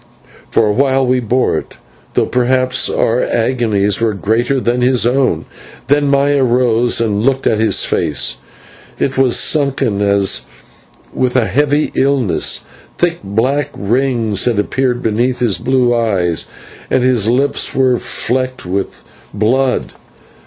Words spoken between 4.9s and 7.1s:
own then Maya rose